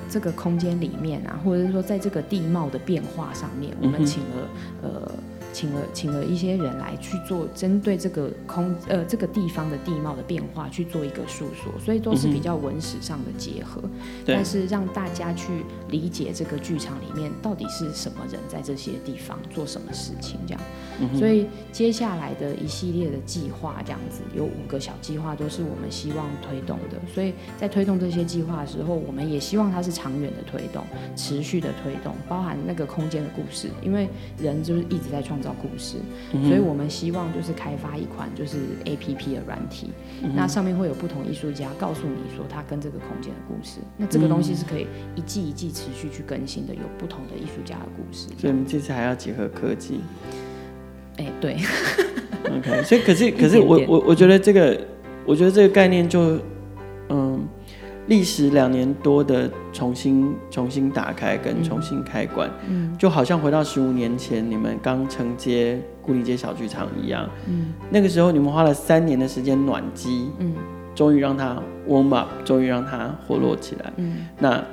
[0.09, 4.49] 这个空间里面啊，或者是说，在这个地貌的变化上面，我们请了，
[4.83, 5.11] 嗯、呃。
[5.57, 20.61] 请了请了一些人来去做针对这个空呃这个地方的地貌的变化去做一个诉说，所以都是比较文史上的结合，嗯、但是让大家去理解这个剧场里面到底是什么人在这些地方做什么事情这样，
[20.99, 30.83] 嗯、所以接下来的一系列的计划这样子有五个小计划都是我们希望推动的，所以在推动这些计划的时候，我们也希望它是长远的推动，
[31.15, 35.46] 持续的推动，包含那个空间的故事，因为人就是一直在创造。
[35.53, 35.97] 故事，
[36.47, 39.91] 所以我们希望就是开发一款就是 A P P 的软体，
[40.23, 48.27] 嗯、那上面会有不同艺术家告诉你说他跟这个空间的故事，那这个东西是可以一季一季持续去更新的，有不同的艺术家的故事。
[48.37, 49.99] 所以我们这次还要结合科技。
[51.17, 51.57] 哎、欸，对。
[52.57, 54.79] OK，所以可是可是我我我觉得这个
[55.25, 56.39] 我觉得这个概念就
[57.09, 57.47] 嗯。
[58.07, 70.53] 历时两年多的重新重新打开跟重新开馆，嗯，就好像回到十五年前你们刚承接牯岭街小剧场一样，嗯，那个时候你们花了三年的时间暖机，嗯，
[70.95, 74.63] 终于让它 warm up，终于让它活络起来，嗯，那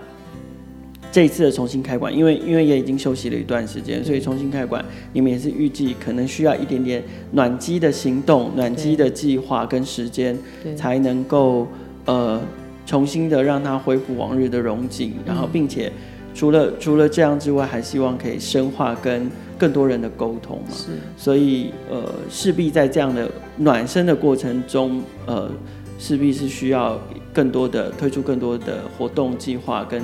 [1.11, 10.37] 这一次的重新开馆，因为因为也已经休息了一段时间，所以重新开馆，你们也是预计可能需要一点点暖机的行动、暖机的计划跟时间，
[10.77, 11.69] 才能够
[12.05, 12.41] 呃
[12.87, 15.93] 重新的让它恢复往日的荣景，然后并且
[16.35, 20.75] 除了除了这样之外，还希望可以深化跟更多人的沟通嘛。
[20.75, 25.51] 是，所以呃势必在这样的暖身的过程中，呃
[25.99, 27.01] 势必是需要
[27.33, 30.03] 更多的推出更多的活动计划跟。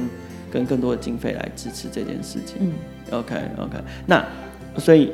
[0.52, 2.56] 跟更多的经费来支持这件事情。
[2.58, 2.72] 嗯
[3.12, 4.26] ，OK OK，那
[4.78, 5.12] 所以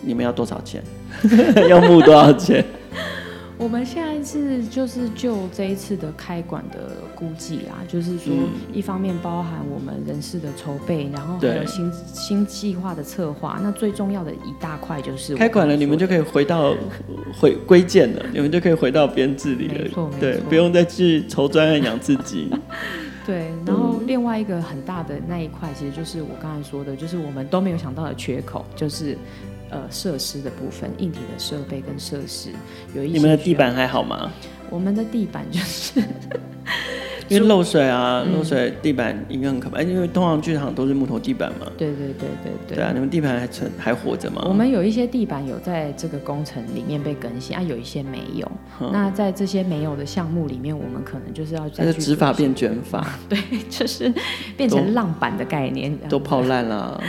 [0.00, 0.82] 你们要多少钱？
[1.70, 2.64] 要募多少钱？
[3.60, 8.32] 我们现在是就是就这一次的开馆的估计啊，就是说
[8.72, 13.60] 一方面包含我们人事的筹备，然后还有新新计划的策划。
[13.62, 16.74] 那最重要的一大块就是开馆了，你们就可以回到
[17.38, 19.74] 回归建了，你们就可以回到编制里了。
[19.74, 22.48] 没错，对，不用再去筹专案养自己。
[23.26, 29.16] 对，然后另外一个很大的那一块，其实就是我刚才说的，就是我们都没有想到的缺口，就是
[29.70, 32.50] 呃设施的部分，硬体的设备跟设施
[32.94, 33.14] 有一些。
[33.14, 34.30] 你们的地板还好吗？
[34.68, 36.00] 我们的地板就是。
[37.28, 39.80] 因为漏水啊，漏水地板应该很可怕。
[39.80, 41.66] 因为通常剧场都是木头地板嘛。
[41.78, 42.76] 对对对对对。
[42.76, 44.42] 对啊，你们地板还存还活着吗？
[44.46, 48.50] 我们有一些地板有在这个工程里面被更新啊，有一些没有。
[48.80, 52.00] 嗯、那在这些没有的项目里面，我们可能就是要再去。
[52.00, 53.06] 是直发变卷发。
[53.30, 54.12] 对，就是
[54.56, 55.96] 变成浪板的概念。
[56.08, 57.00] 都泡烂了。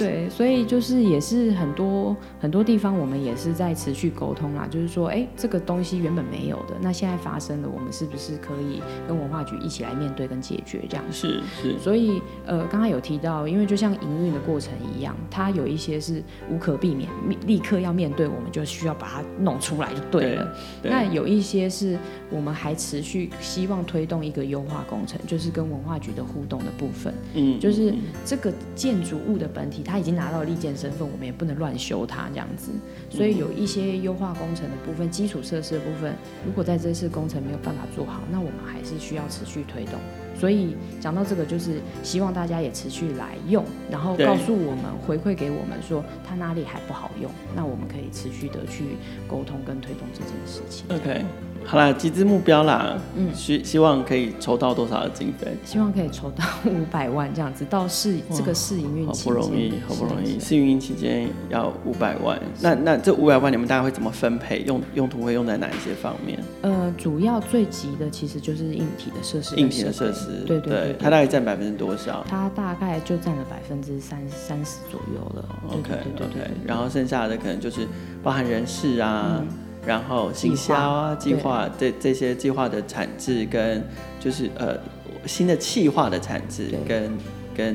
[0.00, 4.66] 对，所以就是也是很多很多地方，我们也是在持续沟通啦。
[4.70, 11.04] 就是说，哎，这个东西原本没有的，那现在发生了，我们是不是可以跟文化局一起来面对跟解决这样？
[11.10, 11.78] 是是。
[11.78, 17.08] 所以呃，刚刚有提到，因为就像营运的过程一样，它有一些是无可避免，
[17.46, 20.56] 立刻要面对，我们就需要把它弄出来就对了。
[20.82, 20.90] 对。
[20.90, 21.98] 那有一些是
[22.30, 27.12] 我们还持续希望推动一个优化工程，就是跟文化局的互动的部分。
[27.34, 27.60] 嗯。
[27.60, 27.92] 就是
[28.24, 29.82] 这个建筑物的本体。
[29.90, 32.70] 他已经拿到利剑身份，我们也不能乱修它这样子，
[33.10, 36.14] 所以有一些优化工程的部分、基础设施的部分，
[36.46, 39.94] 如果在这次工程没有办法做好，那我们还是需要持续推动。
[40.40, 48.96] 所以讲到这个，就是希望大家也持续来用，然后告诉我们回馈给我们说它哪里还不好用，那我们可以持续的去
[49.28, 50.86] 沟通跟推动这件事情。
[50.96, 51.22] OK。
[51.62, 55.54] 好啦，集资目标啦，嗯，希希望可以筹到多少的经费？
[55.62, 62.40] 希望可以筹到五百万这样子，到试这个试营运期间，好不容易，好不容易，试营运期间要五百万。
[62.62, 64.60] 那那这五百万你们大概会怎么分配？
[64.60, 66.38] 用用途会用在哪一些方面？
[66.62, 72.24] 呃，主要最急的其实就是硬体的设施，硬体的设施，对对，对，对，它大概占百分之多少？
[72.28, 75.44] 它大概就占了百分之三三十左右了。
[75.68, 77.86] OK OK，然后剩下的可能就是
[78.22, 79.38] 包含人事啊。
[79.40, 79.46] 嗯
[79.86, 83.82] 然后行销啊，计划这这些计划的产制跟
[84.20, 84.76] 就是呃
[85.24, 87.10] 新的企划的产制跟
[87.56, 87.74] 跟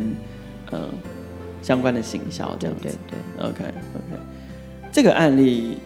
[0.71, 0.89] 嗯、呃、
[1.63, 3.63] 相关的行销这样子，对对对，OK
[3.95, 4.21] OK，
[4.91, 5.79] 这个案例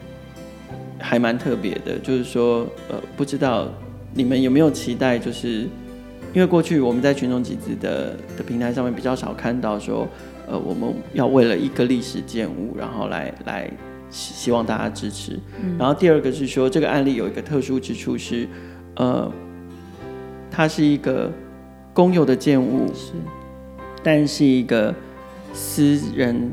[0.99, 3.69] 还蛮特别的，就是说呃不知道
[4.13, 5.69] 你们有没有期待，就是
[6.33, 10.07] 因为过去我们在群众集资的的平台上面比较少看到说
[10.47, 13.69] 呃我们要为了一个历史建物然后来来。
[14.11, 15.39] 希望大家支持。
[15.61, 15.77] 嗯。
[15.77, 18.47] 然后第二个是说，这个案例有一个特殊之处是，
[18.95, 19.31] 呃，
[20.49, 21.31] 它是一个
[21.93, 23.11] 公有的建物，是，
[24.01, 24.91] 但是一个
[25.53, 26.51] 私人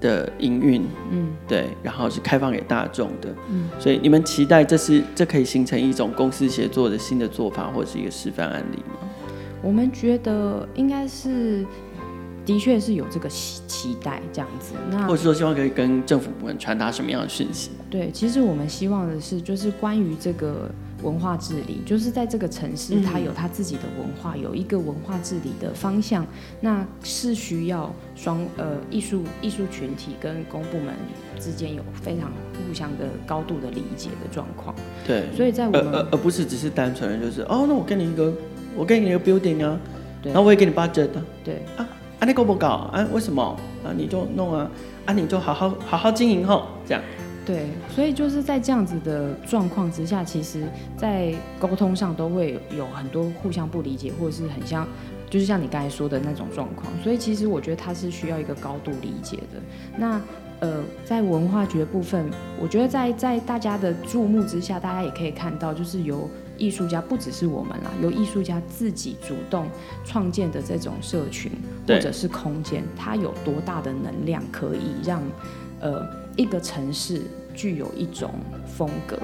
[0.00, 9.08] 的营运，嗯，对，然后是开放给大众的，嗯，所以你们期待这是这可以形成一种公司协作的新的做法，或者是一个示范案例吗？
[9.62, 11.66] 我们觉得应该是。
[12.46, 17.72] 的确是有这个期期待这样子，那或者说希望可以跟政府部门传达什么样的讯息？
[17.90, 20.70] 对，其实我们希望的是，就是关于这个
[21.02, 26.26] 文化治理，就是在这个城市，它有它自己的文化，嗯、有一个文化治理的方向，
[26.60, 30.94] 那是需要双呃艺术艺术群体跟公部门
[31.38, 34.74] 之间有非常互相的高度的理解的状况。
[35.06, 38.32] 对，所以在我们而而不是只是单纯的就是哦，那我给你一个，
[38.76, 39.78] 我给你一个 building 啊，
[40.22, 41.86] 对，然后我也给你 budget 的，对啊。
[42.18, 43.06] 啊，你搞不搞啊？
[43.12, 43.40] 为什么
[43.84, 43.94] 啊？
[43.96, 44.68] 你就弄啊！
[45.06, 47.00] 啊，你就好好好好经营吼，这样。
[47.48, 50.64] 对，所以就是在这样子的状况之下，其实，
[50.98, 54.86] 在沟通上都会有很多互相不理解，或者是很像，
[55.30, 56.92] 就是像你刚才说的那种状况。
[57.02, 59.62] 所以其实我觉得它是需要一个高度理解的。
[59.96, 60.20] 那
[60.60, 62.28] 呃，在文化局的部分，
[62.60, 66.28] 我觉得在在大家的注目之下，大家也可以看到，就是由。
[66.58, 69.68] 艺术家不只是我们啦，由艺术家自己主动
[70.04, 71.52] 创建的这种社群
[71.86, 75.22] 或者是空间，它有多大的能量可以让
[75.80, 77.22] 呃一个城市
[77.54, 78.30] 具有一种
[78.66, 79.18] 风格？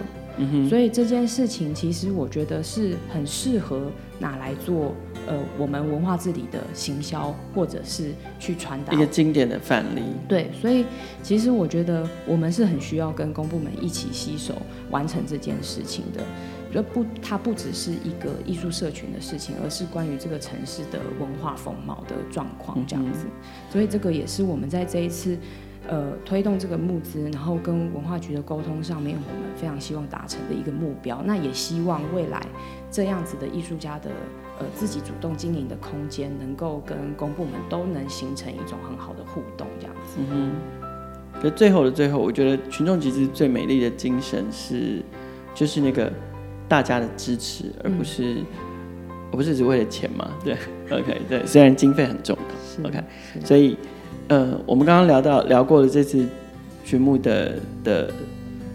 [0.69, 3.89] 所以这件事情其实我觉得是很适合
[4.19, 4.93] 拿来做
[5.29, 10.03] 呃我们文化治理的行销，或者是去传达一个经典的范例。
[10.27, 10.87] 对，所以
[11.23, 16.21] 其实我觉得我们是很需要跟公部门一起携手完成这件事情的。
[16.75, 23.27] 就不，它不只是一个艺术社群的事情，而是关于这个城市的文化风貌的状况这样子。
[23.71, 25.39] 所以这个也是我们在这一次。
[25.87, 31.23] 呃，推动这个募资，然后跟文化局的沟通上面，我们非常希望达成的一个目标。
[31.27, 32.41] 那也希望未来
[32.91, 34.09] 这样子的艺术家的
[34.59, 40.17] 呃自己主动经营的空间，能够跟公部门都能形成一种很好的互动，这样子。
[40.17, 41.41] 嗯哼。
[41.43, 45.03] 可最后的最后，我觉得群众集资最美丽的精神是，
[45.55, 46.11] 就是那个
[46.67, 48.47] 大家的支持，而不是，嗯、
[49.33, 50.31] 而不是只为了钱嘛？
[50.43, 50.57] 对
[50.91, 52.35] ，OK，对，虽然经费很重
[52.83, 53.05] 要，OK，
[53.45, 53.77] 所以。
[54.29, 56.27] 呃，我们刚刚聊到聊过了这次
[56.83, 58.11] 群募的的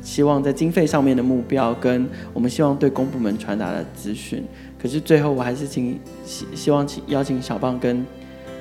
[0.02, 4.44] 希望在经费上面的目标，跟我们希望对公部门传达的资讯。
[4.80, 8.06] 可是最后，我还是请希希望请邀请小棒跟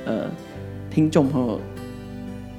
[0.07, 0.31] 呃
[0.91, 1.61] 听众朋友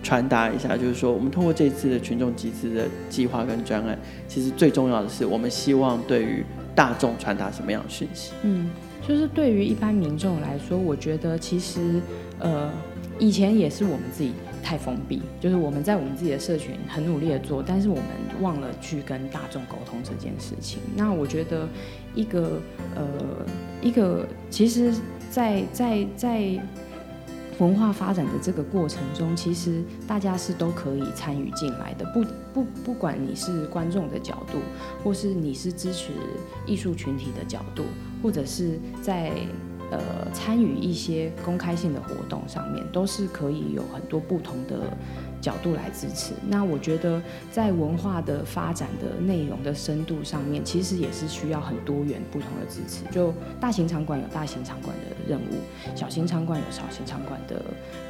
[0.03, 8.31] 传达一下，就是说，我们通过这次的群众集资的计划跟专案，其实最重要的是，我们希望对于大众传达什么样的讯息？
[8.43, 8.69] 嗯，
[9.07, 11.99] 就是对于一般民众来说，我觉得其实
[12.37, 12.69] 呃。
[13.19, 14.31] 以前也是我们自己
[14.63, 18.05] 太封闭，就是我们在我们自己的社群很努力的做，但是我们
[18.39, 20.79] 忘了去跟大众沟通这件事情。
[20.95, 21.67] 那我觉得
[22.15, 22.61] 一个
[22.95, 23.05] 呃
[23.81, 24.93] 一个，其实
[25.29, 26.61] 在，在在在
[27.57, 32.05] 文化发展的这个过程中，其实大家是都可以参与进来的。
[32.13, 34.59] 不不不管你是观众的角度，
[35.03, 36.13] 或是你是支持
[36.65, 37.83] 艺术群体的角度，
[38.23, 39.33] 或者是在。
[39.91, 39.99] 呃，
[40.31, 44.95] 参与一些公开性的活动上面，都是可以有很多不同的
[45.41, 46.33] 角度来支持。
[46.47, 47.19] 那我觉得，
[47.51, 53.03] 在文化的发展的内容的深度上面，其实也是需要很多元不同的支持。
[53.11, 57.55] 就大型场馆有大型场馆的任务，小型场馆有小型场馆的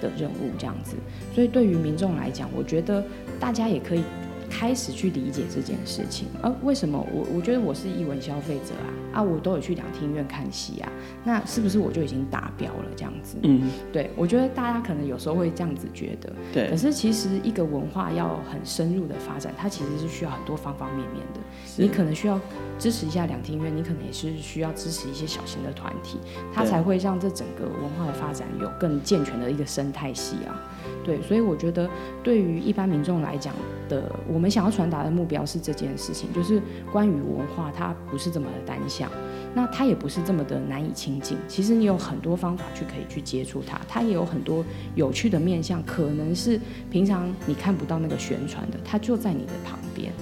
[0.02, 0.98] 的任务，这样子。
[1.34, 3.02] 所以对于民众来讲，我觉得
[3.40, 4.04] 大家也可以。
[4.50, 10.92] 开始去理解这件事情，而、啊、为什么我我觉得我是艺文消费者啊啊，我都有去两厅院看戏啊，
[11.24, 13.38] 那是不是我就已经达标了这样子？
[13.44, 16.70] 嗯，对，我觉得大家可能有时候会这样子觉得，对。
[16.70, 21.40] 可是其实一个文化要很深入的发展，它其实是需要很多方方面面的。
[21.78, 22.40] 你可能需要
[22.78, 26.20] 支持一下两厅院，你可能也是需要支持一些小型的团体，
[26.54, 30.60] 它才会让这整个文化的发展有更健全的一个生态系啊。
[31.04, 31.90] 对，所以我觉得
[32.22, 33.54] 对于一般民众来讲
[33.90, 36.62] 的，我们想要传达的目标是这件事情，就是
[36.92, 39.12] 关于文化，它不是这么的单向，
[39.54, 41.38] 那它也不是这么的难以亲近。
[41.48, 44.64] 其实你有很多方法去可以去接触它，它也有很多
[44.96, 46.58] 有趣的面向，可能是
[46.90, 50.14] 平常你看不到那个宣传的，它就在你的旁边。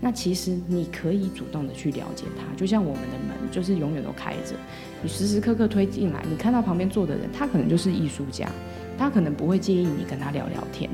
[0.00, 4.56] 那其实你可以主动的去了解它，就像我们的门就是永远都开着，
[5.00, 8.48] 你时时刻刻推进来，你看到旁边坐的人，他可能就是艺术家。
[8.98, 10.88] 他可能不会介意你跟他聊聊天，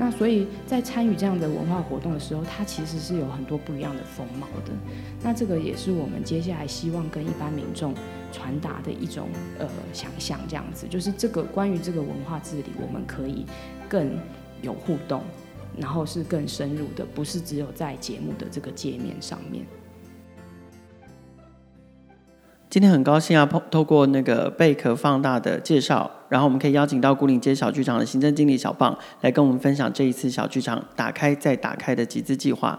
[0.00, 4.72] 那所以在参与这样的文化活动的时候，它其实是有很多不一样的风貌的。
[5.24, 7.92] 那这个也是我们接下来希望跟一般民众
[8.30, 9.28] 传达的一种
[9.58, 13.44] 呃想象，这样子就是这个关于这个文化治理，我们可以
[13.88, 14.08] 更
[14.62, 15.20] 有互动，
[15.76, 19.66] 然后是更深入的，不是只有在节目的这个界面上面。
[22.70, 32.78] 今天很高兴啊，透过那个贝壳放大的介绍，然后我们可以邀请到古岭街小剧场的行政经理小棒来跟我们分享这一次小剧场打开再打开的集资计划。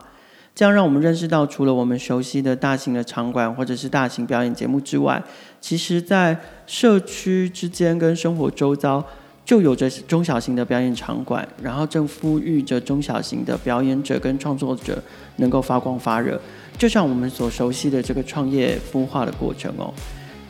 [0.56, 5.24] 这样让我们认识到，除了我们熟悉的大型的场馆或者是大型表演节目之外，
[5.62, 6.38] 其实在
[6.68, 9.02] 社区之间跟生活周遭
[9.46, 15.02] 就有着中小型的表演场馆，然后正呼吁着中小型的表演者跟创作者
[15.38, 16.40] 能够发光发热。
[16.78, 19.94] 就像我们所熟悉的这个创业孵化的过程哦，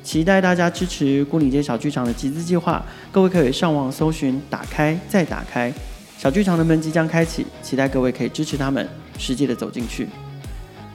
[0.09, 2.83] 期待大家支持牯岭街小剧场的集资计划。
[3.11, 5.71] 各位可以上网搜寻“打开再打开”，
[6.17, 8.89] 小剧场的门即将开启，期待各位可以支持他们，
[9.19, 10.07] 实际的走进去。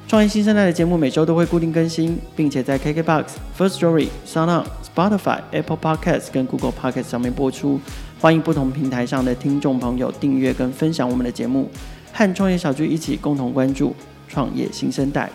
[0.09, 7.81] 创业新生代的节目每周都会固定更新，并且在 KKBOX、First Story、SoundOn、Spotify、Apple Podcasts 跟 Google Podcasts 上面播出。
[8.19, 11.71] 欢迎不同平台上的听众朋友订阅跟分享我们的节目，
[12.13, 13.95] 和创业小聚一起共同关注。
[14.27, 15.31] 创业新生代。